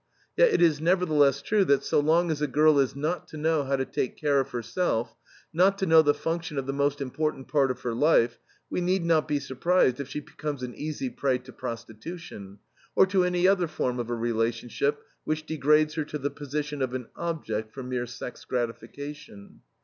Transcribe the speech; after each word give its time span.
Yet 0.35 0.51
it 0.51 0.63
is 0.63 0.81
nevertheless 0.81 1.43
true 1.43 1.63
that 1.65 1.83
so 1.83 1.99
long 1.99 2.31
as 2.31 2.41
a 2.41 2.47
girl 2.47 2.79
is 2.79 2.95
not 2.95 3.27
to 3.27 3.37
know 3.37 3.65
how 3.65 3.75
to 3.75 3.85
take 3.85 4.17
care 4.17 4.39
of 4.39 4.49
herself, 4.49 5.15
not 5.53 5.77
to 5.77 5.85
know 5.85 6.01
the 6.01 6.15
function 6.15 6.57
of 6.57 6.65
the 6.65 6.73
most 6.73 7.01
important 7.01 7.47
part 7.47 7.69
of 7.69 7.81
her 7.81 7.93
life, 7.93 8.39
we 8.67 8.81
need 8.81 9.05
not 9.05 9.27
be 9.27 9.39
surprised 9.39 9.99
if 9.99 10.09
she 10.09 10.19
becomes 10.19 10.63
an 10.63 10.73
easy 10.73 11.11
prey 11.11 11.37
to 11.37 11.53
prostitution, 11.53 12.57
or 12.95 13.05
to 13.05 13.23
any 13.23 13.47
other 13.47 13.67
form 13.67 13.99
of 13.99 14.09
a 14.09 14.15
relationship 14.15 15.03
which 15.23 15.45
degrades 15.45 15.93
her 15.93 16.05
to 16.05 16.17
the 16.17 16.31
position 16.31 16.81
of 16.81 16.95
an 16.95 17.05
object 17.15 17.71
for 17.71 17.83
mere 17.83 18.07
sex 18.07 18.43
gratification. 18.43 19.61